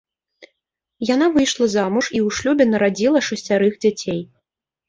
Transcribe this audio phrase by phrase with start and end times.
[1.09, 4.19] Яна выйшла замуж і ў шлюбе нарадзіла шасцярых дзяцей.